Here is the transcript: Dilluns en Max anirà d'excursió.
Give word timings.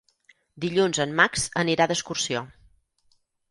Dilluns 0.63 0.99
en 1.05 1.13
Max 1.19 1.45
anirà 1.65 1.89
d'excursió. 1.93 2.43